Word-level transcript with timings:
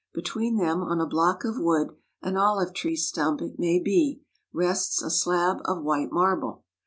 Between 0.15 0.57
them 0.57 0.81
on 0.81 0.99
a 0.99 1.05
block 1.05 1.43
of 1.45 1.59
wood, 1.59 1.95
an 2.23 2.35
olive 2.35 2.73
tree 2.73 2.95
stump 2.95 3.39
it 3.39 3.59
may 3.59 3.79
be, 3.79 4.23
rests 4.51 4.99
a 5.03 5.11
slab 5.11 5.57
of 5.65 5.83
white 5.83 6.11
marble. 6.11 6.63